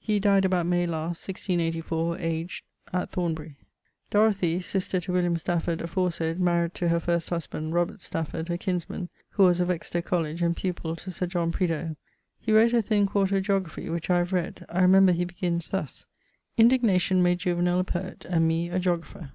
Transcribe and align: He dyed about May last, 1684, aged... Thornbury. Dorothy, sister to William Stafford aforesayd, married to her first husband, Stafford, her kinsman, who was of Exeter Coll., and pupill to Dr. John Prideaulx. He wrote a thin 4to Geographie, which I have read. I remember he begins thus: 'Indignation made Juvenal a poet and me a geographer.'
He 0.00 0.18
dyed 0.18 0.44
about 0.44 0.66
May 0.66 0.88
last, 0.88 1.28
1684, 1.28 2.18
aged... 2.18 2.64
Thornbury. 3.10 3.54
Dorothy, 4.10 4.58
sister 4.58 4.98
to 4.98 5.12
William 5.12 5.36
Stafford 5.36 5.78
aforesayd, 5.78 6.40
married 6.40 6.74
to 6.74 6.88
her 6.88 6.98
first 6.98 7.30
husband, 7.30 7.72
Stafford, 8.00 8.48
her 8.48 8.56
kinsman, 8.56 9.08
who 9.30 9.44
was 9.44 9.60
of 9.60 9.70
Exeter 9.70 10.02
Coll., 10.02 10.24
and 10.24 10.56
pupill 10.56 10.96
to 10.96 11.10
Dr. 11.10 11.28
John 11.28 11.52
Prideaulx. 11.52 11.94
He 12.40 12.50
wrote 12.50 12.72
a 12.72 12.82
thin 12.82 13.06
4to 13.06 13.40
Geographie, 13.40 13.88
which 13.88 14.10
I 14.10 14.18
have 14.18 14.32
read. 14.32 14.66
I 14.68 14.82
remember 14.82 15.12
he 15.12 15.24
begins 15.24 15.70
thus: 15.70 16.06
'Indignation 16.56 17.22
made 17.22 17.38
Juvenal 17.38 17.78
a 17.78 17.84
poet 17.84 18.26
and 18.28 18.48
me 18.48 18.68
a 18.70 18.80
geographer.' 18.80 19.30